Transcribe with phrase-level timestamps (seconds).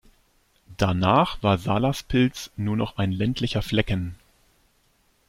[0.77, 4.15] Danach war Salaspils nur noch ein ländlicher Flecken.